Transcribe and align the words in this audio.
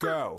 Go. 0.00 0.36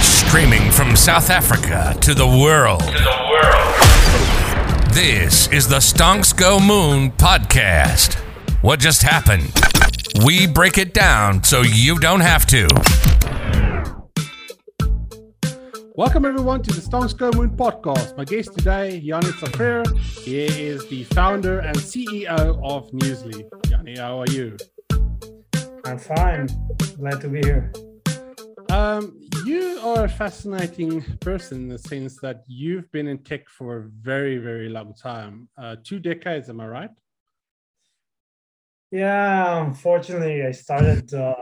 Streaming 0.00 0.72
from 0.72 0.96
South 0.96 1.30
Africa 1.30 1.96
to 2.00 2.14
the 2.14 2.26
world. 2.26 2.80
To 2.80 2.86
the 2.86 3.28
world. 3.30 4.92
This 4.92 5.46
is 5.52 5.68
the 5.68 5.76
Stonks 5.76 6.36
Go 6.36 6.58
Moon 6.58 7.12
podcast. 7.12 8.14
What 8.60 8.80
just 8.80 9.02
happened? 9.04 9.52
We 10.26 10.48
break 10.48 10.78
it 10.78 10.94
down 10.94 11.44
so 11.44 11.62
you 11.62 12.00
don't 12.00 12.22
have 12.22 12.44
to. 12.46 12.66
Welcome 15.94 16.24
everyone 16.24 16.64
to 16.64 16.72
the 16.72 16.80
Stonks 16.80 17.16
Go 17.16 17.30
Moon 17.30 17.50
podcast. 17.56 18.16
My 18.16 18.24
guest 18.24 18.52
today, 18.56 18.96
Yanni 18.96 19.28
Safir. 19.28 19.96
He 20.24 20.46
is 20.46 20.84
the 20.88 21.04
founder 21.04 21.60
and 21.60 21.76
CEO 21.76 22.28
of 22.64 22.90
Newsly. 22.90 23.48
Yanni, 23.70 23.96
how 23.96 24.18
are 24.18 24.26
you? 24.26 24.56
I'm 25.84 25.98
fine. 25.98 26.48
Glad 26.96 27.20
to 27.20 27.28
be 27.28 27.38
here. 27.44 27.72
Um, 28.78 29.18
you 29.44 29.80
are 29.82 30.04
a 30.04 30.08
fascinating 30.08 31.02
person 31.18 31.62
in 31.62 31.68
the 31.68 31.78
sense 31.78 32.20
that 32.20 32.44
you've 32.46 32.88
been 32.92 33.08
in 33.08 33.18
tech 33.18 33.48
for 33.48 33.78
a 33.78 33.82
very, 33.82 34.38
very 34.38 34.68
long 34.68 34.94
time. 34.94 35.48
Uh, 35.60 35.74
two 35.82 35.98
decades, 35.98 36.48
am 36.48 36.60
I 36.60 36.68
right? 36.68 36.90
Yeah, 38.92 39.66
unfortunately, 39.66 40.44
I 40.46 40.52
started 40.52 41.12
uh, 41.12 41.34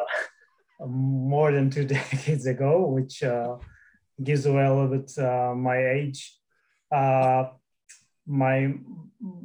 more 0.86 1.52
than 1.52 1.68
two 1.68 1.84
decades 1.98 2.46
ago, 2.46 2.86
which 2.86 3.22
uh, 3.22 3.56
gives 4.24 4.46
away 4.46 4.64
a 4.64 4.72
little 4.72 4.96
bit 4.96 5.12
uh, 5.18 5.54
my 5.54 5.78
age. 5.98 6.38
Uh, 6.90 7.50
my 8.26 8.72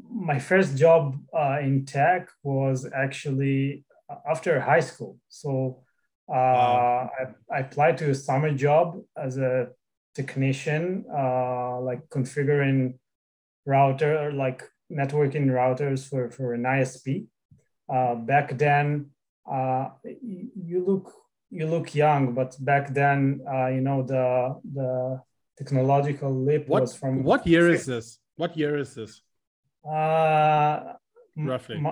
my 0.09 0.39
first 0.39 0.77
job 0.77 1.17
uh, 1.37 1.57
in 1.59 1.85
tech 1.85 2.29
was 2.41 2.89
actually 2.95 3.83
after 4.25 4.61
high 4.61 4.79
school. 4.79 5.17
So 5.27 5.83
uh, 6.31 7.07
I, 7.19 7.25
I, 7.51 7.59
applied 7.59 7.97
to 7.97 8.09
a 8.11 8.15
summer 8.15 8.53
job 8.53 9.01
as 9.17 9.37
a 9.37 9.69
technician, 10.15 11.05
uh, 11.13 11.79
like 11.81 12.07
configuring 12.09 12.95
router, 13.65 14.31
like 14.31 14.63
networking 14.91 15.47
routers 15.47 16.07
for, 16.07 16.29
for 16.31 16.53
an 16.53 16.63
ISP. 16.63 17.27
Uh, 17.91 18.15
back 18.15 18.57
then, 18.57 19.07
uh, 19.51 19.89
you 20.03 20.83
look 20.85 21.13
you 21.49 21.67
look 21.67 21.93
young, 21.93 22.33
but 22.33 22.55
back 22.63 22.93
then, 22.93 23.41
uh, 23.53 23.67
you 23.67 23.81
know 23.81 24.01
the 24.03 24.55
the 24.73 25.21
technological 25.57 26.33
leap 26.33 26.67
what, 26.67 26.83
was 26.83 26.95
from. 26.95 27.23
What 27.23 27.45
year 27.45 27.69
is 27.69 27.85
this? 27.85 28.19
What 28.37 28.55
year 28.55 28.77
is 28.77 28.95
this? 28.95 29.21
Uh, 29.85 30.93
Roughly. 31.35 31.83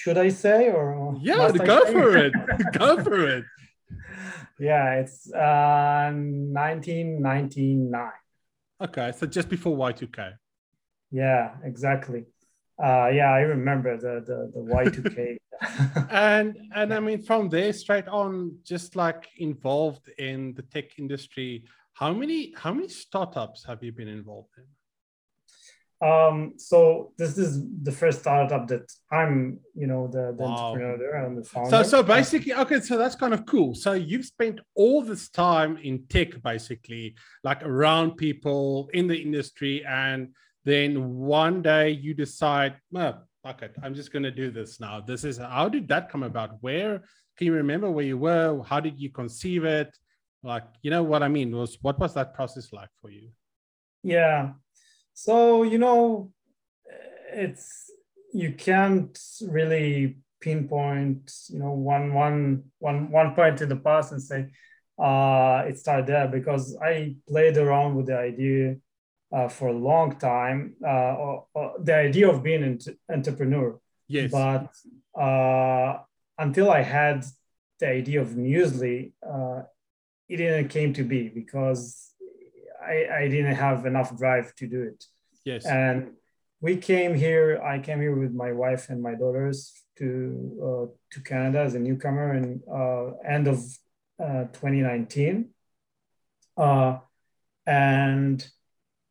Should 0.00 0.16
I 0.16 0.30
say 0.30 0.70
or? 0.70 1.14
Yeah, 1.20 1.52
go 1.52 1.84
for 1.84 2.16
it. 2.16 2.32
go 2.78 3.02
for 3.02 3.28
it. 3.28 3.44
Yeah, 4.58 4.94
it's 4.94 5.30
uh, 5.32 6.10
1999. 6.12 8.10
Okay, 8.82 9.12
so 9.16 9.26
just 9.26 9.50
before 9.50 9.76
Y2K. 9.76 10.32
Yeah, 11.10 11.54
exactly. 11.64 12.24
Uh, 12.82 13.08
yeah, 13.12 13.30
I 13.30 13.40
remember 13.40 13.98
the 13.98 14.14
the, 14.28 14.50
the 14.54 14.62
Y2K. 14.74 15.36
and 16.10 16.56
and 16.74 16.94
I 16.94 17.00
mean, 17.00 17.20
from 17.22 17.50
there 17.50 17.72
straight 17.74 18.08
on, 18.08 18.56
just 18.64 18.96
like 18.96 19.28
involved 19.36 20.08
in 20.18 20.54
the 20.54 20.62
tech 20.62 20.98
industry. 20.98 21.64
How 21.92 22.14
many 22.14 22.54
how 22.56 22.72
many 22.72 22.88
startups 22.88 23.66
have 23.66 23.82
you 23.82 23.92
been 23.92 24.08
involved 24.08 24.54
in? 24.56 24.64
Um, 26.02 26.54
so 26.56 27.12
this 27.18 27.36
is 27.36 27.62
the 27.82 27.92
first 27.92 28.20
startup 28.20 28.68
that 28.68 28.90
I'm, 29.12 29.60
you 29.74 29.86
know, 29.86 30.06
the, 30.06 30.34
the 30.36 30.44
wow. 30.44 30.56
entrepreneur 30.56 30.96
there 30.96 31.26
and 31.26 31.36
the 31.36 31.44
founder. 31.44 31.70
So, 31.70 31.82
so 31.82 32.02
basically, 32.02 32.54
okay, 32.54 32.80
so 32.80 32.96
that's 32.96 33.14
kind 33.14 33.34
of 33.34 33.44
cool. 33.44 33.74
So 33.74 33.92
you've 33.92 34.24
spent 34.24 34.60
all 34.74 35.02
this 35.02 35.28
time 35.28 35.76
in 35.76 36.06
tech, 36.08 36.42
basically, 36.42 37.16
like 37.44 37.62
around 37.62 38.16
people 38.16 38.88
in 38.94 39.08
the 39.08 39.16
industry, 39.16 39.84
and 39.84 40.28
then 40.64 41.16
one 41.16 41.60
day 41.60 41.90
you 41.90 42.14
decide, 42.14 42.76
oh, 42.96 43.18
fuck 43.42 43.62
it, 43.62 43.76
I'm 43.82 43.94
just 43.94 44.10
going 44.10 44.22
to 44.22 44.30
do 44.30 44.50
this 44.50 44.80
now. 44.80 45.00
This 45.00 45.24
is 45.24 45.36
how 45.36 45.68
did 45.68 45.88
that 45.88 46.10
come 46.10 46.22
about? 46.22 46.56
Where 46.62 47.02
can 47.36 47.46
you 47.46 47.52
remember 47.54 47.90
where 47.90 48.04
you 48.04 48.18
were? 48.18 48.62
How 48.62 48.80
did 48.80 48.98
you 48.98 49.10
conceive 49.10 49.64
it? 49.64 49.94
Like, 50.42 50.64
you 50.82 50.90
know 50.90 51.02
what 51.02 51.22
I 51.22 51.28
mean? 51.28 51.54
Was 51.54 51.76
what 51.82 51.98
was 51.98 52.14
that 52.14 52.32
process 52.34 52.72
like 52.72 52.88
for 53.00 53.10
you? 53.10 53.30
Yeah, 54.02 54.52
so, 55.14 55.62
you 55.62 55.78
know, 55.78 56.32
it's 57.32 57.90
you 58.32 58.52
can't 58.52 59.18
really 59.48 60.18
pinpoint, 60.40 61.32
you 61.48 61.58
know, 61.58 61.72
one 61.72 62.14
one 62.14 62.64
one 62.78 63.10
one 63.10 63.34
point 63.34 63.60
in 63.60 63.68
the 63.68 63.76
past 63.76 64.12
and 64.12 64.22
say 64.22 64.46
uh, 64.98 65.64
it 65.66 65.78
started 65.78 66.06
there 66.06 66.28
because 66.28 66.76
I 66.82 67.16
played 67.28 67.56
around 67.56 67.96
with 67.96 68.06
the 68.06 68.18
idea 68.18 68.76
uh, 69.32 69.48
for 69.48 69.68
a 69.68 69.72
long 69.72 70.16
time. 70.18 70.74
Uh, 70.84 71.14
or, 71.14 71.46
or 71.54 71.74
the 71.82 71.94
idea 71.94 72.28
of 72.28 72.42
being 72.42 72.62
an 72.64 72.78
entrepreneur. 73.08 73.78
Yes. 74.08 74.30
But 74.30 74.74
uh, 75.20 75.98
until 76.38 76.70
I 76.70 76.82
had 76.82 77.24
the 77.78 77.88
idea 77.88 78.20
of 78.20 78.28
Newsly, 78.30 79.12
uh, 79.22 79.62
it 80.28 80.36
didn't 80.36 80.68
came 80.68 80.92
to 80.94 81.04
be 81.04 81.28
because 81.28 82.09
I, 82.90 83.22
I 83.22 83.28
didn't 83.28 83.54
have 83.54 83.86
enough 83.86 84.16
drive 84.16 84.54
to 84.56 84.66
do 84.66 84.82
it. 84.82 85.04
Yes. 85.44 85.64
And 85.64 86.12
we 86.60 86.76
came 86.76 87.14
here. 87.14 87.60
I 87.62 87.78
came 87.78 88.00
here 88.00 88.14
with 88.14 88.32
my 88.34 88.52
wife 88.52 88.90
and 88.90 89.02
my 89.02 89.14
daughters 89.14 89.72
to 89.98 90.08
uh, 90.62 90.86
to 91.12 91.20
Canada 91.22 91.60
as 91.60 91.74
a 91.74 91.78
newcomer 91.78 92.34
in 92.34 92.62
uh, 92.70 93.12
end 93.26 93.46
of 93.48 93.58
uh, 94.18 94.44
2019. 94.52 95.50
Uh, 96.56 96.98
and 97.66 98.46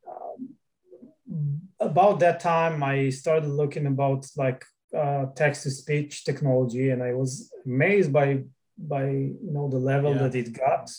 um, 0.08 1.60
about 1.80 2.20
that 2.20 2.40
time, 2.40 2.82
I 2.82 3.10
started 3.10 3.48
looking 3.48 3.86
about 3.86 4.26
like 4.36 4.64
uh, 4.96 5.26
text 5.34 5.64
to 5.64 5.70
speech 5.70 6.24
technology, 6.24 6.90
and 6.90 7.02
I 7.02 7.14
was 7.14 7.52
amazed 7.64 8.12
by 8.12 8.44
by 8.78 9.08
you 9.10 9.52
know 9.52 9.68
the 9.68 9.78
level 9.78 10.12
yeah. 10.12 10.22
that 10.22 10.34
it 10.34 10.52
got 10.52 10.90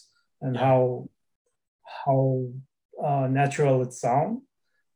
and 0.42 0.56
yeah. 0.56 0.62
how 0.62 1.10
how 2.06 2.48
uh, 3.04 3.28
natural 3.28 3.82
it 3.82 3.94
sound 3.94 4.42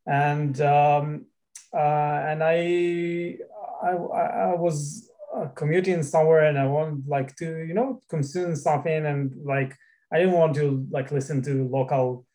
and 0.05 0.61
um, 0.61 1.25
uh, 1.73 2.25
and 2.29 2.43
I, 2.43 3.37
I 3.83 3.89
I 3.89 4.55
was 4.55 5.09
uh, 5.35 5.47
commuting 5.47 6.03
somewhere 6.03 6.45
and 6.45 6.57
I 6.57 6.67
wanted 6.67 7.07
like 7.07 7.35
to 7.37 7.65
you 7.65 7.73
know 7.73 8.01
consume 8.09 8.55
something 8.55 9.05
and 9.05 9.33
like 9.43 9.75
I 10.11 10.19
didn't 10.19 10.33
want 10.33 10.55
to 10.55 10.87
like 10.91 11.11
listen 11.11 11.41
to 11.43 11.67
local 11.67 12.25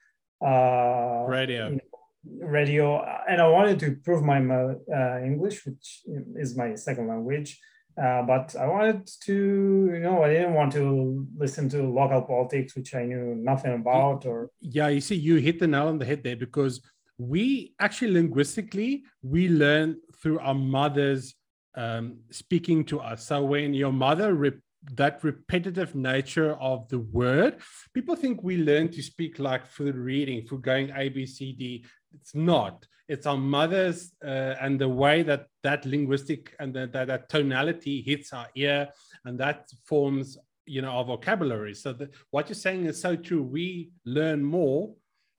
uh, 0.44 1.24
radio. 1.28 1.68
You 1.68 1.76
know, 1.76 2.46
radio 2.46 3.02
and 3.28 3.40
I 3.40 3.48
wanted 3.48 3.78
to 3.80 3.86
improve 3.86 4.22
my 4.22 4.38
uh, 4.38 5.20
English, 5.24 5.64
which 5.64 6.02
is 6.36 6.56
my 6.56 6.74
second 6.74 7.08
language. 7.08 7.58
Uh, 7.96 8.22
but 8.22 8.54
I 8.56 8.66
wanted 8.66 9.08
to, 9.24 9.34
you 9.92 10.00
know, 10.00 10.22
I 10.22 10.28
didn't 10.28 10.54
want 10.54 10.72
to 10.72 11.26
listen 11.36 11.68
to 11.70 11.82
local 11.82 12.22
politics, 12.22 12.74
which 12.74 12.94
I 12.94 13.04
knew 13.04 13.34
nothing 13.34 13.74
about. 13.74 14.26
Or 14.26 14.50
yeah, 14.60 14.88
you 14.88 15.00
see, 15.00 15.16
you 15.16 15.36
hit 15.36 15.58
the 15.58 15.66
nail 15.66 15.88
on 15.88 15.98
the 15.98 16.04
head 16.04 16.22
there 16.22 16.36
because 16.36 16.80
we 17.18 17.74
actually 17.78 18.12
linguistically 18.12 19.04
we 19.22 19.48
learn 19.48 19.96
through 20.22 20.38
our 20.38 20.54
mothers 20.54 21.34
um, 21.74 22.18
speaking 22.30 22.84
to 22.86 23.00
us. 23.00 23.26
So 23.26 23.44
when 23.44 23.74
your 23.74 23.92
mother 23.92 24.34
rep- 24.34 24.60
that 24.94 25.22
repetitive 25.22 25.94
nature 25.94 26.52
of 26.54 26.88
the 26.88 27.00
word, 27.00 27.58
people 27.92 28.16
think 28.16 28.42
we 28.42 28.56
learn 28.56 28.88
to 28.92 29.02
speak 29.02 29.38
like 29.38 29.66
through 29.66 29.92
reading, 29.92 30.46
through 30.46 30.60
going 30.60 30.90
A 30.96 31.10
B 31.10 31.26
C 31.26 31.52
D. 31.52 31.84
It's 32.14 32.34
not. 32.34 32.86
It's 33.08 33.26
our 33.26 33.36
mothers 33.36 34.12
uh, 34.24 34.54
and 34.60 34.80
the 34.80 34.88
way 34.88 35.22
that 35.24 35.46
that 35.62 35.84
linguistic 35.84 36.54
and 36.60 36.72
the, 36.72 36.86
that, 36.92 37.08
that 37.08 37.28
tonality 37.28 38.02
hits 38.02 38.32
our 38.32 38.46
ear, 38.54 38.88
and 39.24 39.38
that 39.40 39.68
forms 39.84 40.38
you 40.66 40.80
know 40.82 40.90
our 40.90 41.04
vocabulary. 41.04 41.74
So 41.74 41.92
the, 41.92 42.10
what 42.30 42.48
you're 42.48 42.54
saying 42.54 42.86
is 42.86 43.00
so 43.00 43.16
true. 43.16 43.42
We 43.42 43.90
learn 44.04 44.44
more 44.44 44.94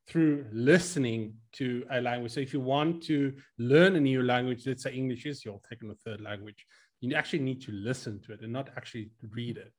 through 0.07 0.45
listening 0.51 1.33
to 1.53 1.85
a 1.91 2.01
language. 2.01 2.33
So 2.33 2.41
if 2.41 2.53
you 2.53 2.59
want 2.59 3.03
to 3.03 3.33
learn 3.57 3.95
a 3.95 3.99
new 3.99 4.21
language, 4.23 4.67
let's 4.67 4.83
say 4.83 4.93
English 4.93 5.25
is 5.25 5.45
your 5.45 5.59
second 5.69 5.91
or 5.91 5.95
third 6.03 6.19
language, 6.19 6.65
you 6.99 7.15
actually 7.15 7.39
need 7.39 7.61
to 7.61 7.71
listen 7.71 8.19
to 8.21 8.33
it 8.33 8.41
and 8.41 8.51
not 8.51 8.69
actually 8.75 9.11
read 9.31 9.57
it. 9.57 9.73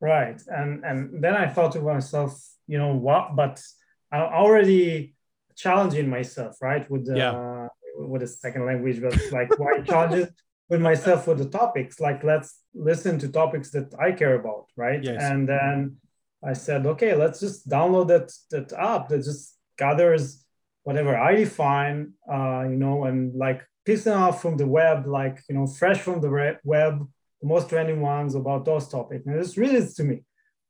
Right. 0.00 0.40
And 0.48 0.84
and 0.84 1.22
then 1.22 1.36
I 1.36 1.46
thought 1.48 1.72
to 1.72 1.80
myself, 1.80 2.40
you 2.66 2.78
know 2.78 2.94
what, 2.94 3.36
but 3.36 3.62
I'm 4.10 4.22
already 4.22 5.13
challenging 5.56 6.08
myself, 6.08 6.56
right? 6.60 6.88
With 6.90 7.06
the 7.06 7.16
yeah. 7.16 7.68
with 7.96 8.22
a 8.22 8.26
second 8.26 8.66
language, 8.66 9.00
but 9.00 9.18
like 9.32 9.58
why 9.58 9.80
challenge 9.86 10.28
with 10.68 10.80
myself 10.80 11.26
with 11.26 11.38
the 11.38 11.48
topics? 11.48 12.00
Like 12.00 12.24
let's 12.24 12.60
listen 12.74 13.18
to 13.20 13.28
topics 13.28 13.70
that 13.70 13.94
I 13.98 14.12
care 14.12 14.34
about, 14.34 14.66
right? 14.76 15.02
Yes. 15.02 15.22
And 15.22 15.48
then 15.48 15.96
I 16.44 16.52
said, 16.52 16.86
okay, 16.86 17.14
let's 17.14 17.40
just 17.40 17.68
download 17.68 18.08
that 18.08 18.32
that 18.50 18.72
app 18.78 19.08
that 19.08 19.22
just 19.24 19.56
gathers 19.78 20.44
whatever 20.84 21.16
I 21.16 21.36
define, 21.36 22.12
uh, 22.30 22.64
you 22.68 22.76
know, 22.76 23.04
and 23.04 23.34
like 23.34 23.66
picking 23.84 24.12
off 24.12 24.40
from 24.40 24.56
the 24.56 24.66
web, 24.66 25.06
like 25.06 25.42
you 25.48 25.56
know, 25.56 25.66
fresh 25.66 26.00
from 26.00 26.20
the 26.20 26.30
web, 26.64 26.98
the 27.40 27.48
most 27.48 27.68
trending 27.68 28.00
ones 28.00 28.34
about 28.34 28.64
those 28.64 28.88
topics, 28.88 29.26
and 29.26 29.36
it's 29.36 29.56
really 29.56 29.86
to 29.96 30.04
me. 30.04 30.24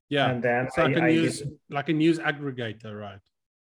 Yeah. 0.08 0.30
and 0.30 0.42
then 0.42 0.66
It's 0.66 0.78
like 0.78 0.96
a 0.96 1.02
I, 1.02 1.06
I 1.06 1.10
news 1.12 1.42
like 1.70 1.88
a 1.88 1.92
news 1.92 2.18
aggregator, 2.18 2.98
right? 2.98 3.24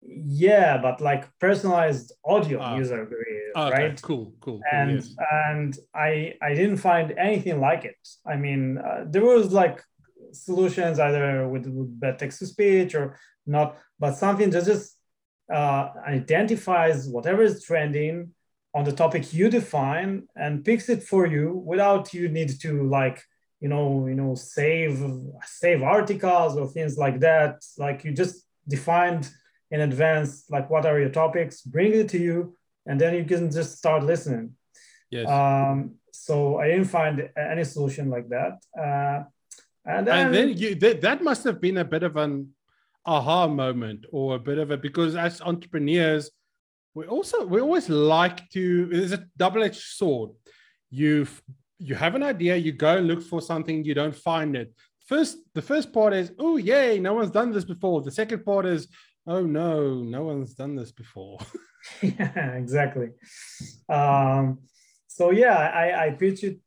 Yeah, 0.01 0.77
but 0.77 1.01
like 1.01 1.25
personalized 1.39 2.13
audio 2.25 2.59
Ah. 2.61 2.77
user 2.77 3.05
aggregator, 3.05 3.51
Oh, 3.55 3.67
okay. 3.67 3.83
right? 3.83 4.01
Cool, 4.01 4.33
cool, 4.39 4.59
cool. 4.59 4.61
and 4.71 4.91
yes. 4.91 5.15
and 5.45 5.77
I 5.93 6.33
I 6.41 6.53
didn't 6.53 6.77
find 6.77 7.11
anything 7.17 7.59
like 7.59 7.83
it. 7.85 7.97
I 8.25 8.35
mean, 8.37 8.77
uh, 8.77 9.05
there 9.09 9.23
was 9.25 9.51
like 9.51 9.81
solutions 10.31 10.99
either 10.99 11.47
with, 11.47 11.65
with 11.67 11.99
bad 11.99 12.19
text 12.19 12.39
to 12.39 12.45
speech 12.45 12.93
or 12.95 13.17
not, 13.45 13.77
but 13.99 14.13
something 14.17 14.49
that 14.51 14.65
just 14.65 14.97
uh, 15.51 15.89
identifies 16.05 17.07
whatever 17.07 17.41
is 17.41 17.63
trending 17.63 18.31
on 18.73 18.83
the 18.83 18.91
topic 18.91 19.33
you 19.33 19.49
define 19.49 20.27
and 20.35 20.63
picks 20.65 20.89
it 20.89 21.01
for 21.01 21.25
you 21.25 21.45
without 21.65 22.13
you 22.13 22.27
need 22.29 22.51
to 22.59 22.87
like 22.89 23.23
you 23.61 23.69
know 23.69 24.05
you 24.07 24.13
know 24.13 24.35
save 24.35 25.01
save 25.45 25.81
articles 25.81 26.57
or 26.57 26.67
things 26.67 26.97
like 26.97 27.19
that. 27.21 27.63
Like 27.77 28.03
you 28.03 28.11
just 28.11 28.45
defined 28.67 29.29
in 29.71 29.81
advance 29.81 30.45
like 30.49 30.69
what 30.69 30.85
are 30.85 30.99
your 30.99 31.09
topics, 31.09 31.61
bring 31.61 31.93
it 31.93 32.09
to 32.09 32.17
you, 32.17 32.55
and 32.85 32.99
then 32.99 33.13
you 33.15 33.25
can 33.25 33.51
just 33.51 33.77
start 33.77 34.03
listening. 34.03 34.53
Yes. 35.09 35.27
Um, 35.29 35.95
so 36.11 36.57
I 36.57 36.67
didn't 36.67 36.85
find 36.85 37.29
any 37.37 37.63
solution 37.63 38.09
like 38.09 38.27
that. 38.29 38.59
Uh, 38.77 39.23
and 39.85 40.05
then, 40.07 40.25
and 40.25 40.35
then 40.35 40.57
you 40.57 40.75
that, 40.75 41.01
that 41.01 41.23
must 41.23 41.43
have 41.43 41.61
been 41.61 41.77
a 41.77 41.85
bit 41.85 42.03
of 42.03 42.17
an 42.17 42.49
aha 43.05 43.47
moment 43.47 44.05
or 44.11 44.35
a 44.35 44.39
bit 44.39 44.57
of 44.57 44.69
a 44.71 44.77
because 44.77 45.15
as 45.15 45.41
entrepreneurs 45.41 46.29
we 46.93 47.05
also 47.05 47.45
we 47.45 47.61
always 47.61 47.87
like 47.89 48.49
to 48.49 48.87
there's 48.87 49.13
a 49.13 49.25
double-edged 49.37 49.79
sword 49.79 50.31
you 50.89 51.25
you 51.79 51.95
have 51.95 52.15
an 52.15 52.23
idea 52.23 52.57
you 52.57 52.73
go 52.73 52.97
and 52.97 53.07
look 53.07 53.21
for 53.21 53.41
something 53.41 53.85
you 53.85 53.93
don't 53.93 54.15
find 54.15 54.57
it 54.57 54.73
first 55.05 55.37
the 55.53 55.61
first 55.61 55.93
part 55.93 56.13
is 56.13 56.33
oh 56.37 56.57
yay 56.57 56.99
no 56.99 57.13
one's 57.13 57.31
done 57.31 57.51
this 57.51 57.63
before 57.63 58.01
the 58.01 58.11
second 58.11 58.43
part 58.43 58.65
is 58.65 58.89
oh 59.27 59.41
no 59.41 59.95
no 59.95 60.23
one's 60.23 60.53
done 60.53 60.75
this 60.75 60.91
before 60.91 61.37
yeah, 62.01 62.53
exactly. 62.53 63.09
Um, 63.89 64.59
so 65.07 65.31
yeah, 65.31 65.57
I, 65.57 66.07
I 66.07 66.09
pitched 66.11 66.43
it, 66.43 66.59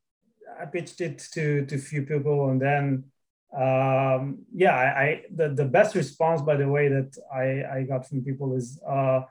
I 0.61 0.67
pitched 0.67 1.01
it 1.01 1.19
to 1.33 1.65
to 1.67 1.79
few 1.79 2.03
people, 2.03 2.51
and 2.51 2.61
then 2.61 3.05
um, 3.57 4.45
yeah, 4.55 4.75
I, 4.75 5.03
I 5.03 5.23
the, 5.35 5.49
the 5.51 5.65
best 5.65 5.95
response, 5.95 6.43
by 6.43 6.57
the 6.57 6.69
way, 6.69 6.89
that 6.89 7.17
I, 7.33 7.79
I 7.79 7.83
got 7.83 8.09
from 8.09 8.25
people 8.25 8.57
is, 8.57 8.81
uh, 8.89 9.23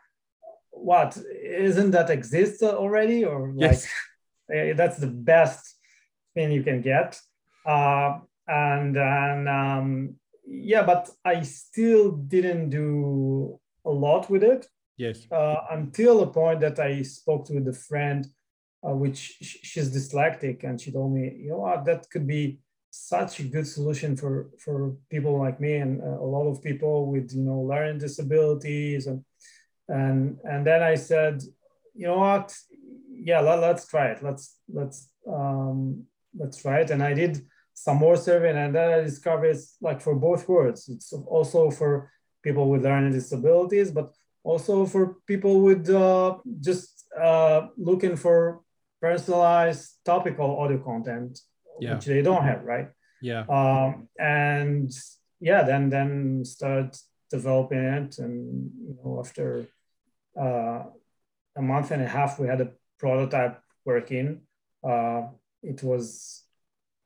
what 0.71 1.17
isn't 1.43 1.91
that 1.91 2.09
exist 2.09 2.61
already, 2.63 3.25
or 3.25 3.49
like 3.53 3.71
Yes. 3.71 3.87
eh, 4.53 4.73
that's 4.73 4.97
the 4.97 5.07
best 5.07 5.75
thing 6.33 6.51
you 6.51 6.63
can 6.63 6.81
get. 6.81 7.19
Uh, 7.65 8.19
and 8.47 8.95
then 8.95 9.47
um, 9.47 10.15
yeah, 10.49 10.83
but 10.83 11.09
I 11.23 11.43
still 11.43 12.11
didn't 12.11 12.69
do 12.69 13.59
a 13.85 13.89
lot 13.89 14.29
with 14.29 14.43
it 14.43 14.67
yes 14.97 15.27
uh, 15.31 15.61
until 15.71 16.21
a 16.21 16.27
point 16.27 16.59
that 16.59 16.79
I 16.79 17.01
spoke 17.03 17.49
with 17.49 17.67
a 17.67 17.73
friend, 17.73 18.27
uh, 18.85 18.93
which 18.93 19.37
sh- 19.41 19.57
she's 19.63 19.89
dyslexic, 19.89 20.63
and 20.63 20.79
she 20.79 20.91
told 20.91 21.13
me, 21.13 21.33
you 21.37 21.49
know 21.49 21.59
what, 21.59 21.85
that 21.85 22.09
could 22.09 22.27
be 22.27 22.59
such 22.91 23.39
a 23.39 23.43
good 23.43 23.67
solution 23.67 24.15
for 24.15 24.49
for 24.57 24.95
people 25.11 25.37
like 25.37 25.59
me 25.59 25.75
and 25.75 26.01
uh, 26.01 26.19
a 26.19 26.29
lot 26.35 26.47
of 26.47 26.63
people 26.63 27.05
with 27.05 27.31
you 27.35 27.43
know 27.43 27.59
learning 27.59 27.99
disabilities 27.99 29.05
and 29.05 29.23
and 29.87 30.37
and 30.43 30.65
then 30.65 30.81
I 30.81 30.95
said, 30.95 31.41
you 31.93 32.07
know 32.07 32.17
what, 32.17 32.55
yeah, 33.11 33.41
let, 33.41 33.59
let's 33.59 33.87
try 33.87 34.07
it. 34.07 34.23
Let's 34.23 34.57
let's 34.71 35.09
um, 35.27 36.05
let's 36.37 36.61
try 36.61 36.79
it. 36.81 36.91
And 36.91 37.03
I 37.03 37.13
did 37.13 37.41
some 37.85 37.97
more 38.05 38.17
survey, 38.17 38.49
and 38.63 38.75
then 38.75 38.89
I 38.97 39.01
discovered 39.01 39.51
it's 39.55 39.77
like 39.87 39.99
for 40.01 40.15
both 40.27 40.47
words. 40.49 40.89
It's 40.89 41.13
also 41.37 41.59
for 41.79 41.91
people 42.45 42.65
with 42.71 42.83
learning 42.83 43.13
disabilities, 43.13 43.89
but 43.91 44.07
also 44.43 44.85
for 44.93 45.03
people 45.31 45.55
with 45.67 45.89
uh, 45.89 46.37
just 46.59 46.89
uh, 47.27 47.59
looking 47.77 48.15
for 48.17 48.37
personalized 49.01 49.85
topical 50.11 50.49
audio 50.61 50.79
content, 50.91 51.31
Yeah. 51.79 51.93
which 51.95 52.05
they 52.05 52.21
don't 52.21 52.43
have, 52.51 52.61
right? 52.73 52.89
yeah 53.21 53.43
Um, 53.57 54.07
and 54.19 54.89
yeah, 55.49 55.61
then 55.69 55.89
then 55.95 56.11
start 56.55 56.89
developing 57.35 57.83
it, 57.97 58.11
and 58.23 58.35
you 58.87 58.93
know 58.99 59.19
after 59.23 59.47
uh, 60.43 60.81
a 61.55 61.61
month 61.71 61.91
and 61.91 62.01
a 62.01 62.07
half, 62.17 62.31
we 62.39 62.47
had 62.47 62.61
a 62.61 62.69
prototype 63.03 63.55
working. 63.85 64.27
Uh, 64.91 65.21
it 65.71 65.79
was 65.89 66.03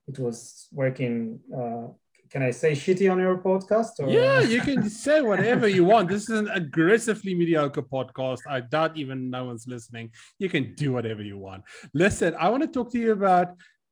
it 0.07 0.19
was 0.19 0.67
working. 0.71 1.39
Uh, 1.55 1.93
can 2.29 2.41
I 2.41 2.51
say 2.51 2.71
shitty 2.71 3.11
on 3.11 3.19
your 3.19 3.37
podcast? 3.37 3.99
Or? 3.99 4.09
Yeah, 4.09 4.41
you 4.41 4.61
can 4.61 4.89
say 5.05 5.21
whatever 5.21 5.67
you 5.67 5.85
want. 5.85 6.09
This 6.09 6.23
is 6.23 6.39
an 6.39 6.49
aggressively 6.49 7.35
mediocre 7.35 7.83
podcast. 7.83 8.39
I 8.49 8.61
doubt 8.61 8.97
even 8.97 9.29
no 9.29 9.45
one's 9.45 9.67
listening. 9.67 10.11
You 10.39 10.49
can 10.49 10.73
do 10.73 10.91
whatever 10.91 11.21
you 11.21 11.37
want. 11.37 11.63
Listen, 11.93 12.35
I 12.39 12.49
want 12.49 12.63
to 12.63 12.67
talk 12.67 12.91
to 12.93 12.99
you 12.99 13.11
about 13.11 13.49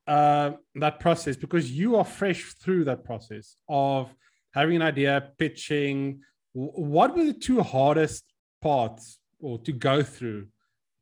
uh, 0.08 0.52
that 0.76 1.00
process 1.00 1.36
because 1.36 1.72
you 1.72 1.96
are 1.98 2.04
fresh 2.04 2.54
through 2.56 2.86
that 2.86 3.04
process 3.06 3.58
of 3.70 4.14
having 4.54 4.78
an 4.78 4.82
idea, 4.82 5.30
pitching. 5.38 6.22
What 6.54 7.16
were 7.16 7.26
the 7.26 7.34
two 7.34 7.62
hardest 7.62 8.24
parts 8.62 9.20
or 9.40 9.60
to 9.60 9.72
go 9.72 10.02
through? 10.02 10.48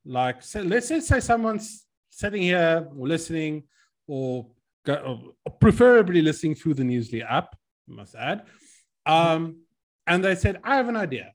Like, 0.06 0.44
so 0.44 0.62
let's 0.62 0.90
just 0.90 1.08
say 1.08 1.20
someone's 1.22 1.86
sitting 2.10 2.42
here 2.42 2.88
or 2.98 3.08
listening 3.08 3.64
or 4.08 4.48
preferably 5.60 6.22
listening 6.22 6.56
through 6.56 6.76
the 6.76 6.84
Newsly 6.84 7.24
app, 7.30 7.56
must 7.88 8.16
add. 8.16 8.46
Um, 9.06 9.62
and 10.08 10.24
they 10.24 10.36
said, 10.36 10.60
I 10.64 10.76
have 10.76 10.90
an 10.90 10.96
idea. 10.96 11.34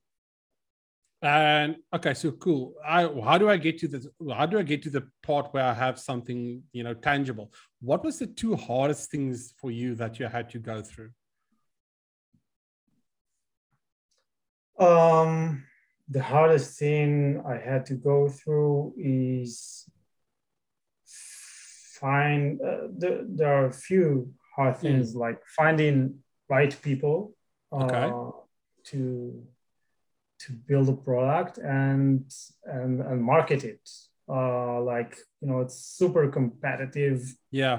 And 1.23 1.77
okay, 1.95 2.13
so 2.13 2.33
cool. 2.33 2.75
I, 2.87 3.03
how 3.25 3.39
do 3.39 3.49
I 3.49 3.57
get 3.57 3.79
to 3.79 3.89
this? 3.89 4.07
How 4.31 4.45
do 4.45 4.59
I 4.59 4.63
get 4.63 4.83
to 4.83 4.91
the 4.91 5.09
part 5.23 5.55
where 5.55 5.65
I 5.65 5.73
have 5.73 5.99
something, 5.99 6.63
you 6.73 6.85
know, 6.85 6.93
tangible? 6.93 7.51
What 7.81 8.05
was 8.05 8.19
the 8.19 8.27
two 8.27 8.55
hardest 8.57 9.11
things 9.11 9.55
for 9.59 9.71
you 9.71 9.95
that 9.95 10.19
you 10.19 10.27
had 10.27 10.51
to 10.51 10.59
go 10.59 10.83
through? 10.83 11.11
Um, 14.79 15.65
the 16.09 16.23
hardest 16.23 16.79
thing 16.79 17.43
I 17.47 17.57
had 17.57 17.87
to 17.87 17.95
go 17.95 18.29
through 18.29 18.93
is 18.99 19.89
find. 22.15 22.43
Uh, 22.69 22.89
there, 23.01 23.19
there 23.39 23.53
are 23.59 23.67
a 23.75 23.77
few 23.89 24.09
hard 24.57 24.77
things 24.85 25.07
like 25.25 25.39
finding 25.61 25.97
right 26.55 26.75
people 26.89 27.17
uh, 27.73 27.85
Okay. 27.85 28.09
to 28.91 29.01
to 30.43 30.49
build 30.69 30.87
a 30.95 30.97
product 31.09 31.55
and 31.59 32.25
and, 32.77 32.93
and 33.09 33.19
market 33.35 33.61
it. 33.73 33.85
Uh, 34.37 34.79
like 34.93 35.13
you 35.41 35.47
know, 35.49 35.59
it's 35.65 35.79
super 36.01 36.25
competitive. 36.39 37.21
Yeah. 37.63 37.79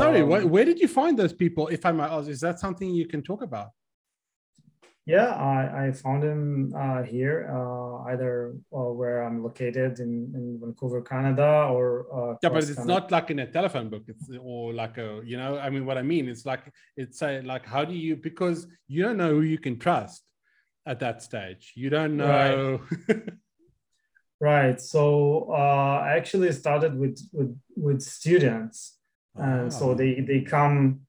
Sorry, 0.00 0.20
Um, 0.22 0.28
wh- 0.30 0.46
where 0.54 0.66
did 0.70 0.78
you 0.82 0.88
find 1.00 1.14
those 1.22 1.34
people? 1.44 1.64
If 1.76 1.82
I 1.88 1.92
might 1.98 2.10
ask, 2.16 2.26
is 2.36 2.40
that 2.46 2.56
something 2.64 2.88
you 3.00 3.06
can 3.12 3.22
talk 3.30 3.40
about? 3.50 3.68
Yeah, 5.04 5.30
I, 5.34 5.86
I 5.88 5.92
found 5.92 6.22
him 6.22 6.72
uh, 6.76 7.02
here, 7.02 7.50
uh, 7.52 8.04
either 8.12 8.54
uh, 8.72 8.78
where 8.98 9.22
I'm 9.24 9.42
located 9.42 9.98
in, 9.98 10.30
in 10.32 10.58
Vancouver, 10.62 11.02
Canada, 11.02 11.66
or 11.72 12.06
uh, 12.14 12.36
Yeah, 12.40 12.50
but 12.50 12.58
it's 12.62 12.74
Canada. 12.76 12.94
not 12.94 13.10
like 13.10 13.30
in 13.30 13.40
a 13.40 13.46
telephone 13.50 13.88
book. 13.88 14.04
It's 14.06 14.30
or 14.40 14.72
like 14.72 14.98
a, 14.98 15.20
you 15.24 15.36
know, 15.36 15.58
I 15.58 15.70
mean, 15.70 15.86
what 15.86 15.98
I 15.98 16.02
mean, 16.02 16.28
it's 16.28 16.46
like 16.46 16.72
it's 16.96 17.20
a 17.22 17.40
like, 17.42 17.66
how 17.66 17.84
do 17.84 17.94
you 17.94 18.14
because 18.14 18.68
you 18.86 19.02
don't 19.02 19.16
know 19.16 19.30
who 19.30 19.40
you 19.42 19.58
can 19.58 19.76
trust 19.78 20.22
at 20.86 21.00
that 21.00 21.20
stage. 21.22 21.72
You 21.74 21.90
don't 21.90 22.16
know. 22.16 22.80
right. 24.40 24.80
So 24.94 25.48
uh, 25.50 26.00
I 26.04 26.16
actually 26.16 26.52
started 26.52 26.96
with 26.96 27.18
with 27.32 27.58
with 27.76 28.02
students, 28.02 28.98
and 29.34 29.72
so 29.72 29.90
Ah. 29.90 29.94
they 29.94 30.20
they 30.20 30.40
come 30.42 31.00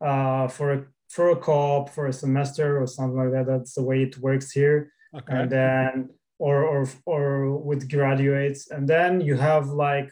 uh, 0.00 0.46
for 0.48 0.72
a 0.72 0.84
for 1.14 1.26
a 1.30 1.36
co-op 1.46 1.84
for 1.96 2.04
a 2.06 2.12
semester 2.22 2.68
or 2.80 2.86
something 2.86 3.18
like 3.22 3.32
that. 3.36 3.46
That's 3.52 3.74
the 3.74 3.82
way 3.90 3.98
it 4.08 4.14
works 4.28 4.48
here. 4.60 4.78
okay. 5.18 5.36
and 5.38 5.50
then 5.58 5.92
or 6.46 6.58
or 6.72 6.82
or 7.12 7.24
with 7.68 7.82
graduates 7.94 8.60
and 8.74 8.82
then 8.94 9.12
you 9.28 9.34
have 9.50 9.64
like 9.86 10.08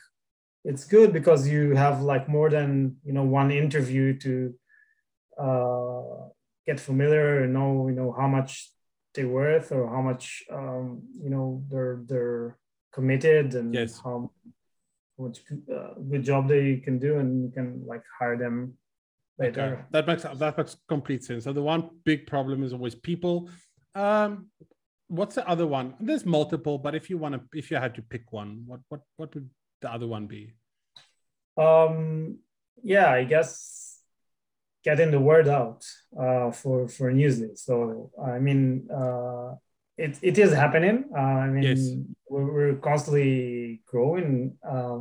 it's 0.71 0.85
good 0.95 1.11
because 1.19 1.41
you 1.53 1.63
have 1.85 1.97
like 2.13 2.25
more 2.37 2.51
than 2.57 2.97
you 3.07 3.13
know 3.17 3.27
one 3.41 3.51
interview 3.65 4.07
to 4.25 4.33
uh, 5.47 6.29
get 6.67 6.79
familiar 6.81 7.43
and 7.45 7.53
know 7.55 7.89
you 7.89 7.95
know 8.01 8.11
how 8.21 8.29
much 8.29 8.51
they're 9.15 9.29
worth 9.29 9.69
or 9.73 9.89
how 9.95 10.03
much 10.11 10.25
um, 10.59 11.01
you 11.25 11.31
know 11.31 11.47
they're 11.71 11.99
they're 12.11 12.59
committed 12.93 13.55
and 13.55 13.69
Yes. 13.75 14.01
how 14.05 14.31
much 15.19 15.39
uh, 15.77 15.95
good 16.11 16.25
job 16.31 16.43
they 16.49 16.77
can 16.85 16.99
do 16.99 17.19
and 17.21 17.29
you 17.45 17.51
can 17.57 17.69
like 17.87 18.05
hire 18.19 18.37
them 18.37 18.57
later 19.39 19.61
Okay, 19.63 19.83
that 19.91 20.07
makes 20.07 20.23
that 20.23 20.59
makes 20.59 20.77
complete 20.89 21.25
sense. 21.25 21.45
So 21.45 21.53
the 21.53 21.63
one 21.63 21.91
big 22.05 22.27
problem 22.27 22.63
is 22.63 22.73
always 22.73 22.95
people. 22.95 23.51
Um, 23.95 24.49
what's 25.09 25.35
the 25.35 25.49
other 25.49 25.67
one? 25.67 25.95
There's 26.01 26.27
multiple, 26.27 26.79
but 26.79 26.95
if 26.95 27.09
you 27.11 27.19
want 27.19 27.35
to, 27.35 27.41
if 27.59 27.71
you 27.71 27.77
had 27.77 27.95
to 27.95 28.03
pick 28.03 28.33
one, 28.33 28.63
what 28.67 28.81
what 28.89 29.01
what 29.17 29.35
would 29.35 29.49
the 29.81 29.93
other 29.93 30.07
one 30.07 30.27
be? 30.27 30.55
Um, 31.57 32.39
yeah, 32.83 33.11
I 33.11 33.25
guess 33.25 34.01
getting 34.85 35.11
the 35.11 35.21
word 35.21 35.49
out 35.49 35.85
uh, 36.19 36.51
for 36.51 36.89
for 36.89 37.13
Newsly. 37.13 37.57
So 37.59 38.11
I 38.23 38.39
mean, 38.39 38.89
uh, 38.91 39.55
it 39.97 40.19
it 40.23 40.39
is 40.39 40.53
happening. 40.53 41.05
Uh, 41.17 41.21
I 41.21 41.49
mean, 41.49 41.63
Yes. 41.63 41.91
we're, 42.29 42.53
we're 42.53 42.75
constantly 42.77 43.83
growing, 43.87 44.57
uh, 44.63 45.01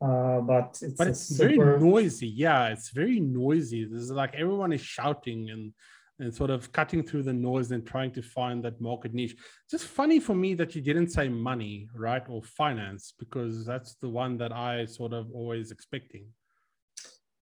uh, 0.00 0.40
but 0.40 0.78
it's, 0.82 0.94
but 0.98 1.08
it's 1.08 1.36
very 1.36 1.56
noisy. 1.56 2.28
Yeah, 2.28 2.68
it's 2.68 2.90
very 2.90 3.20
noisy. 3.20 3.84
There's 3.84 4.10
like 4.10 4.34
everyone 4.34 4.72
is 4.72 4.80
shouting 4.80 5.50
and 5.50 5.72
and 6.18 6.34
sort 6.34 6.50
of 6.50 6.70
cutting 6.72 7.02
through 7.02 7.22
the 7.22 7.32
noise 7.32 7.70
and 7.70 7.86
trying 7.86 8.12
to 8.12 8.20
find 8.20 8.62
that 8.62 8.78
market 8.78 9.14
niche. 9.14 9.36
Just 9.70 9.86
funny 9.86 10.20
for 10.20 10.34
me 10.34 10.52
that 10.54 10.74
you 10.74 10.82
didn't 10.82 11.08
say 11.08 11.28
money, 11.30 11.88
right, 11.94 12.22
or 12.28 12.42
finance, 12.42 13.14
because 13.18 13.64
that's 13.64 13.94
the 14.02 14.08
one 14.08 14.36
that 14.36 14.52
I 14.52 14.84
sort 14.84 15.14
of 15.14 15.30
always 15.32 15.70
expecting. 15.70 16.26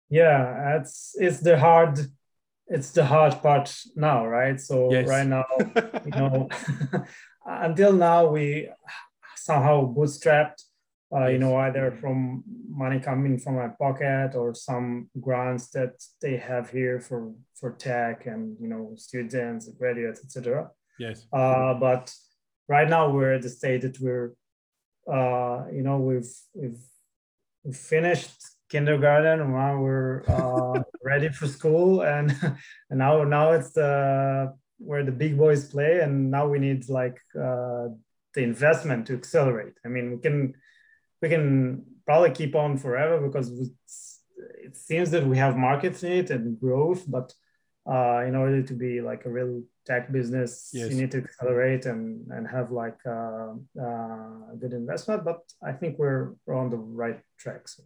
yeah 0.08 0.76
it's 0.78 1.16
it's 1.18 1.40
the 1.40 1.58
hard 1.58 1.98
it's 2.68 2.90
the 2.92 3.04
hard 3.04 3.34
part 3.42 3.74
now 3.96 4.24
right 4.26 4.60
so 4.60 4.76
Yes. 4.92 5.08
right 5.08 5.26
now 5.26 5.44
you 6.06 6.12
know 6.20 6.48
until 7.46 7.92
now 7.92 8.20
we 8.36 8.68
somehow 9.34 9.76
bootstrapped 9.96 10.62
uh, 11.16 11.26
you 11.26 11.38
know 11.38 11.56
either 11.56 11.90
from 12.00 12.44
money 12.68 13.00
coming 13.00 13.38
from 13.38 13.56
my 13.56 13.68
pocket 13.68 14.34
or 14.34 14.54
some 14.54 15.08
grants 15.20 15.70
that 15.70 15.94
they 16.20 16.36
have 16.36 16.70
here 16.70 17.00
for 17.00 17.32
for 17.58 17.72
tech 17.72 18.26
and 18.26 18.56
you 18.60 18.68
know 18.68 18.92
students 18.96 19.68
graduates 19.78 20.20
etc 20.24 20.68
yes. 20.98 21.26
uh, 21.32 21.72
but 21.74 22.12
right 22.68 22.88
now 22.88 23.08
we're 23.08 23.34
at 23.34 23.42
the 23.42 23.48
state 23.48 23.80
that 23.82 23.98
we're 24.00 24.34
uh, 25.10 25.64
you 25.72 25.82
know 25.82 25.98
we've 25.98 26.32
we've, 26.54 26.82
we've 27.64 27.76
finished 27.76 28.36
kindergarten 28.68 29.40
and 29.40 29.52
now 29.52 29.78
we're 29.78 30.22
uh, 30.28 30.82
ready 31.04 31.28
for 31.28 31.46
school 31.46 32.02
and 32.02 32.36
and 32.90 32.98
now 32.98 33.22
now 33.24 33.52
it's 33.52 33.70
the 33.72 34.52
where 34.78 35.04
the 35.04 35.12
big 35.12 35.38
boys 35.38 35.70
play 35.70 36.00
and 36.00 36.30
now 36.30 36.46
we 36.46 36.58
need 36.58 36.86
like 36.90 37.18
uh, 37.40 37.86
the 38.34 38.42
investment 38.42 39.06
to 39.06 39.14
accelerate. 39.14 39.72
I 39.84 39.88
mean 39.88 40.10
we 40.10 40.18
can 40.18 40.54
we 41.22 41.28
can 41.28 41.84
probably 42.06 42.30
keep 42.30 42.54
on 42.54 42.76
forever 42.76 43.20
because 43.26 43.48
it 44.66 44.76
seems 44.76 45.10
that 45.10 45.26
we 45.26 45.36
have 45.38 45.56
markets 45.56 46.02
in 46.02 46.12
it 46.12 46.30
and 46.30 46.58
growth 46.60 47.04
but 47.08 47.32
uh, 47.88 48.24
in 48.26 48.34
order 48.34 48.62
to 48.62 48.74
be 48.74 49.00
like 49.00 49.24
a 49.26 49.30
real 49.30 49.62
tech 49.86 50.10
business 50.12 50.70
Yes. 50.72 50.90
you 50.90 50.96
need 50.96 51.10
to 51.12 51.18
accelerate 51.18 51.86
and 51.86 52.26
and 52.34 52.46
have 52.48 52.70
like 52.72 52.98
uh, 53.06 53.52
uh, 53.86 54.52
a 54.52 54.56
good 54.60 54.72
investment 54.72 55.24
but 55.24 55.40
i 55.62 55.72
think 55.72 55.98
we're, 55.98 56.34
we're 56.44 56.56
on 56.56 56.70
the 56.70 56.76
right 57.02 57.20
track 57.38 57.68
so 57.68 57.82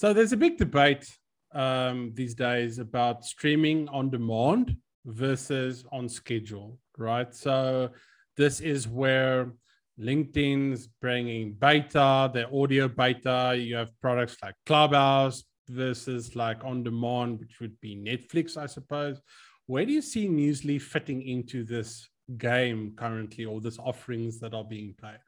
So 0.00 0.12
there's 0.14 0.32
a 0.32 0.36
big 0.46 0.56
debate 0.56 1.06
um, 1.52 2.12
these 2.14 2.34
days 2.34 2.78
about 2.78 3.24
streaming 3.24 3.88
on 3.88 4.08
demand 4.10 4.76
versus 5.04 5.84
on 5.92 6.08
schedule, 6.08 6.78
right? 6.96 7.34
So 7.34 7.90
this 8.36 8.60
is 8.60 8.88
where 8.88 9.52
LinkedIn's 10.00 10.86
bringing 11.00 11.52
beta, 11.52 12.30
their 12.32 12.52
audio 12.54 12.88
beta. 12.88 13.54
You 13.58 13.76
have 13.76 13.90
products 14.00 14.36
like 14.42 14.54
Clubhouse 14.66 15.44
versus 15.68 16.34
like 16.34 16.64
on 16.64 16.82
demand, 16.82 17.40
which 17.40 17.60
would 17.60 17.78
be 17.80 17.96
Netflix, 17.96 18.56
I 18.56 18.66
suppose. 18.66 19.20
Where 19.66 19.84
do 19.84 19.92
you 19.92 20.02
see 20.02 20.28
Newsly 20.28 20.80
fitting 20.80 21.22
into 21.22 21.64
this 21.64 22.08
game 22.36 22.94
currently, 22.96 23.44
or 23.44 23.60
this 23.60 23.78
offerings 23.78 24.40
that 24.40 24.54
are 24.54 24.64
being 24.64 24.94
played? 24.98 25.18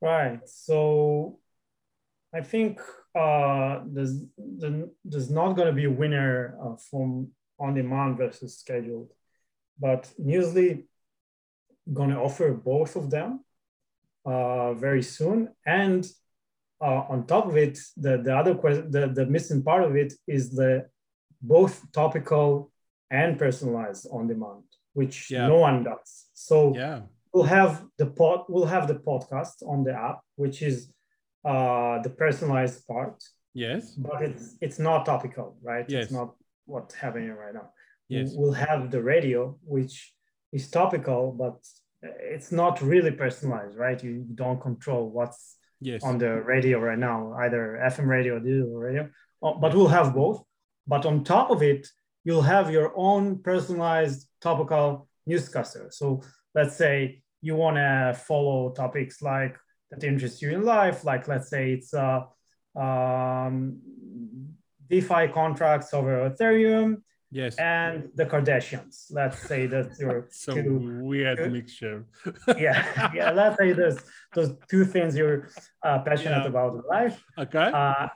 Right. 0.00 0.40
So 0.46 1.38
I 2.34 2.40
think 2.42 2.80
uh, 3.14 3.82
there's 3.86 4.20
the- 4.36 4.90
there's 5.04 5.30
not 5.30 5.52
going 5.52 5.68
to 5.68 5.72
be 5.72 5.84
a 5.84 5.90
winner 5.90 6.58
uh, 6.62 6.76
from 6.90 7.28
on 7.58 7.74
demand 7.74 8.18
versus 8.18 8.58
scheduled, 8.58 9.12
but 9.78 10.10
Newsly 10.20 10.84
going 11.92 12.10
to 12.10 12.18
offer 12.18 12.52
both 12.52 12.96
of 12.96 13.10
them 13.10 13.44
uh, 14.24 14.74
very 14.74 15.02
soon. 15.02 15.48
And 15.66 16.06
uh, 16.80 17.02
on 17.08 17.26
top 17.26 17.46
of 17.46 17.56
it, 17.56 17.78
the 17.96 18.18
the 18.18 18.34
other 18.36 18.54
question, 18.54 18.90
the, 18.90 19.06
the 19.08 19.26
missing 19.26 19.62
part 19.62 19.84
of 19.84 19.96
it 19.96 20.12
is 20.26 20.50
the 20.50 20.86
both 21.42 21.74
topical 21.92 22.70
and 23.10 23.38
personalized 23.38 24.06
on 24.10 24.26
demand, 24.28 24.64
which 24.94 25.30
Yeah. 25.30 25.46
no 25.48 25.58
one 25.58 25.84
does. 25.84 26.26
So 26.32 26.74
Yeah. 26.74 27.00
we'll 27.32 27.44
have 27.58 27.84
the 27.98 28.06
pod 28.06 28.44
we'll 28.48 28.70
have 28.76 28.86
the 28.88 28.94
podcast 29.10 29.56
on 29.72 29.84
the 29.84 29.92
app 30.08 30.20
which 30.36 30.62
is 30.62 30.76
uh 31.44 32.00
the 32.06 32.10
personalized 32.24 32.78
part 32.86 33.16
Yes. 33.52 33.82
but 34.06 34.18
it's 34.22 34.44
it's 34.64 34.78
not 34.78 35.04
topical 35.04 35.48
right 35.70 35.84
Yes. 35.88 36.04
it's 36.04 36.12
not 36.18 36.28
what's 36.72 36.94
happening 36.94 37.32
right 37.44 37.54
now 37.60 37.68
Yes. 38.08 38.26
we'll 38.38 38.58
have 38.68 38.80
the 38.94 39.02
radio 39.14 39.40
which 39.74 39.94
is 40.56 40.70
topical 40.70 41.20
but 41.42 41.56
it's 42.32 42.50
not 42.52 42.74
really 42.92 43.10
personalized 43.24 43.76
right? 43.84 44.02
You 44.04 44.14
don't 44.42 44.60
control 44.68 45.02
what's 45.10 45.42
Yes. 45.80 46.02
on 46.02 46.16
the 46.18 46.32
radio 46.54 46.76
right 46.88 46.98
now 47.10 47.18
either 47.44 47.62
fm 47.92 48.06
radio 48.16 48.36
or 48.36 48.40
digital 48.40 48.78
radio. 48.88 49.02
Oh, 49.42 49.54
but 49.62 49.74
we'll 49.74 49.96
have 49.98 50.14
both. 50.14 50.38
But 50.86 51.04
on 51.04 51.24
top 51.24 51.50
of 51.50 51.60
it 51.62 51.82
you'll 52.26 52.48
have 52.56 52.70
your 52.76 52.88
own 52.96 53.24
personalized 53.50 54.20
topical 54.40 55.08
newscaster. 55.26 55.84
So 55.90 56.22
let's 56.54 56.76
say 56.76 57.22
you 57.42 57.54
want 57.56 57.76
to 57.76 58.18
follow 58.28 58.58
topics 58.72 59.20
like 59.20 59.54
that 59.90 60.02
interest 60.04 60.40
you 60.42 60.50
in 60.56 60.62
life 60.64 60.98
like 61.10 61.28
let's 61.28 61.48
say 61.54 61.72
it's 61.76 61.92
uh, 61.92 62.20
um, 62.84 63.78
defi 64.90 65.28
contracts 65.28 65.92
over 65.92 66.30
ethereum 66.30 67.02
Yes. 67.40 67.56
and 67.58 67.96
the 68.18 68.26
kardashians 68.32 68.94
let's 69.18 69.38
say 69.50 69.60
that's 69.72 69.98
your 70.04 70.16
So 70.30 70.54
two 70.54 70.74
weird 71.10 71.38
two- 71.38 71.50
mixture. 71.58 71.98
yeah 72.66 72.80
yeah 73.18 73.30
let's 73.40 73.56
say 73.60 73.68
there's 73.80 73.98
those 74.36 74.50
two 74.72 74.84
things 74.94 75.10
you're 75.20 75.40
uh, 75.88 75.98
passionate 76.08 76.44
Yeah. 76.44 76.52
about 76.52 76.70
in 76.78 76.82
life 76.98 77.16
Okay. 77.44 77.68
uh, 77.80 78.06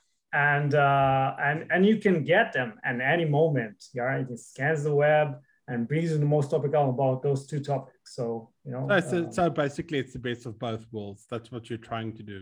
and 0.52 0.70
uh, 0.74 1.28
and 1.46 1.58
and 1.72 1.80
you 1.90 1.96
can 2.04 2.16
get 2.34 2.46
them 2.52 2.70
at 2.88 2.96
any 3.14 3.24
moment. 3.38 3.76
Yeah, 3.96 4.18
it 4.22 4.38
scans 4.38 4.80
the 4.88 4.94
web 5.06 5.28
and 5.68 5.88
brings 5.90 6.08
you 6.12 6.18
the 6.26 6.32
most 6.36 6.48
topical 6.54 6.84
about 6.96 7.16
those 7.26 7.40
two 7.50 7.60
topics. 7.72 8.08
So 8.18 8.24
you 8.64 8.72
know, 8.72 8.82
So, 8.88 8.94
it's 9.00 9.12
uh, 9.14 9.30
so 9.38 9.42
basically, 9.64 9.98
it's 10.02 10.12
the 10.18 10.24
best 10.28 10.42
of 10.48 10.52
both 10.68 10.84
worlds. 10.92 11.22
That's 11.30 11.48
what 11.52 11.62
you're 11.70 11.84
trying 11.90 12.12
to 12.18 12.22
do. 12.34 12.38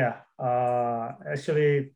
yeah. 0.00 0.14
Uh, 0.48 1.06
actually, 1.32 1.92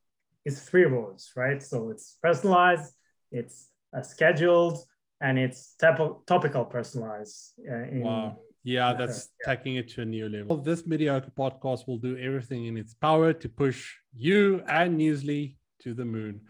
it's 0.46 0.60
three 0.68 0.86
worlds, 0.86 1.22
right? 1.42 1.60
So 1.70 1.76
it's 1.92 2.16
personalized, 2.22 2.94
it's 3.30 3.68
uh, 3.96 4.02
scheduled, 4.02 4.78
and 5.20 5.38
it's 5.38 5.74
topical 5.78 6.64
personalized. 6.64 7.52
Uh, 7.68 7.74
in, 7.74 8.02
Wow. 8.02 8.38
Yeah, 8.64 8.90
Yeah, 8.90 8.96
that's 8.98 9.28
taking 9.44 9.76
it 9.76 9.88
to 9.90 10.02
a 10.02 10.04
new 10.04 10.28
level. 10.28 10.56
This 10.58 10.86
mediocre 10.86 11.32
podcast 11.36 11.86
will 11.86 11.98
do 11.98 12.18
everything 12.18 12.66
in 12.66 12.76
its 12.76 12.94
power 12.94 13.32
to 13.32 13.48
push 13.48 13.94
you 14.14 14.62
and 14.68 14.98
Newsly 14.98 15.56
to 15.82 15.94
the 15.94 16.04
moon. 16.04 16.40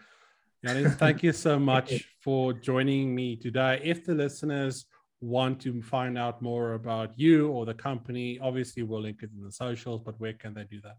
Yanis, 0.66 0.94
thank 0.98 1.22
you 1.22 1.32
so 1.32 1.58
much 1.58 2.08
for 2.20 2.52
joining 2.52 3.14
me 3.14 3.36
today. 3.36 3.80
If 3.84 4.04
the 4.04 4.14
listeners 4.14 4.86
want 5.20 5.60
to 5.60 5.82
find 5.82 6.16
out 6.16 6.42
more 6.42 6.74
about 6.74 7.18
you 7.18 7.48
or 7.48 7.66
the 7.66 7.74
company, 7.74 8.38
obviously 8.40 8.82
we'll 8.82 9.02
link 9.02 9.22
it 9.22 9.30
in 9.36 9.44
the 9.44 9.52
socials, 9.52 10.00
but 10.04 10.18
where 10.18 10.32
can 10.32 10.54
they 10.54 10.64
do 10.64 10.80
that? 10.82 10.96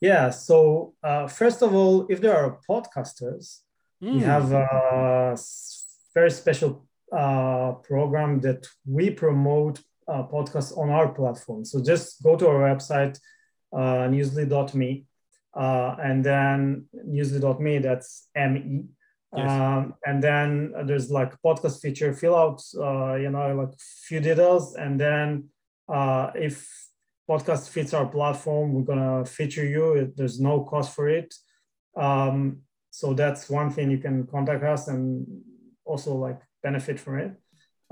Yeah. 0.00 0.30
So 0.30 0.94
uh, 1.02 1.26
first 1.26 1.62
of 1.62 1.74
all, 1.74 2.06
if 2.08 2.20
there 2.20 2.36
are 2.36 2.58
podcasters, 2.68 3.60
we 4.00 4.20
Mm, 4.20 4.20
have 4.20 4.52
a 4.52 5.36
very 6.14 6.30
special 6.30 6.86
uh, 7.12 7.72
program 7.82 8.40
that 8.40 8.66
we 8.86 9.10
promote 9.10 9.80
uh, 10.06 10.22
podcasts 10.24 10.76
on 10.76 10.90
our 10.90 11.08
platform. 11.08 11.64
So 11.64 11.82
just 11.82 12.22
go 12.22 12.36
to 12.36 12.48
our 12.48 12.60
website, 12.74 13.18
uh, 13.72 14.08
newsly.me, 14.08 15.04
uh, 15.54 15.96
and 16.02 16.24
then 16.24 16.86
newsly.me, 17.06 17.78
that's 17.78 18.28
M-E. 18.34 18.84
Yes. 19.36 19.50
Um, 19.50 19.94
and 20.06 20.22
then 20.22 20.72
there's 20.86 21.10
like 21.10 21.34
podcast 21.44 21.80
feature, 21.82 22.14
fill 22.14 22.34
out, 22.34 22.62
uh, 22.78 23.14
you 23.16 23.30
know, 23.30 23.54
like 23.54 23.78
few 24.06 24.20
details. 24.20 24.74
And 24.74 24.98
then 24.98 25.48
uh, 25.92 26.30
if 26.34 26.66
podcast 27.28 27.68
fits 27.68 27.92
our 27.92 28.06
platform, 28.06 28.72
we're 28.72 28.84
gonna 28.84 29.26
feature 29.26 29.66
you. 29.66 30.12
There's 30.16 30.40
no 30.40 30.64
cost 30.64 30.94
for 30.94 31.08
it. 31.10 31.34
Um, 31.94 32.62
so 33.00 33.06
that's 33.20 33.42
one 33.60 33.70
thing 33.74 33.86
you 33.94 33.98
can 34.06 34.16
contact 34.34 34.62
us 34.74 34.88
and 34.88 35.02
also 35.84 36.10
like 36.26 36.40
benefit 36.62 36.98
from 37.04 37.14
it 37.24 37.32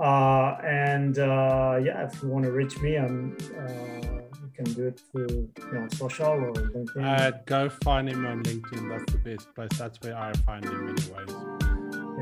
uh, 0.09 0.51
and 0.65 1.15
uh, 1.19 1.79
yeah 1.87 1.99
if 2.07 2.13
you 2.23 2.29
want 2.35 2.45
to 2.45 2.53
reach 2.61 2.75
me 2.81 2.93
and 2.97 3.41
uh, 3.63 4.07
you 4.43 4.51
can 4.59 4.69
do 4.79 4.83
it 4.91 5.01
through 5.07 5.35
you 5.67 5.73
know 5.73 5.87
social 6.03 6.35
or 6.47 6.53
linkedin 6.75 7.05
Uh, 7.13 7.31
go 7.55 7.61
find 7.87 8.09
him 8.13 8.27
on 8.31 8.43
LinkedIn. 8.49 8.83
That's 8.91 9.11
the 9.15 9.19
best 9.29 9.47
place. 9.55 9.75
That's 9.81 9.99
where 10.03 10.17
I 10.29 10.33
find 10.49 10.65
him, 10.65 10.81
anyways. 10.93 11.33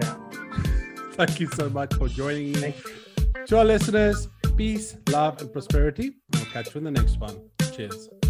yeah 0.02 0.16
Thank 1.18 1.34
you 1.40 1.48
so 1.60 1.64
much 1.78 1.90
for 1.94 2.08
joining 2.08 2.52
me. 2.62 2.70
To 3.48 3.52
our 3.60 3.64
listeners, 3.74 4.18
peace, 4.60 4.88
love, 5.16 5.40
and 5.40 5.48
prosperity. 5.56 6.06
We'll 6.32 6.50
catch 6.56 6.68
you 6.74 6.78
in 6.80 6.84
the 6.90 6.96
next 7.00 7.16
one. 7.28 7.36
Cheers. 7.74 8.23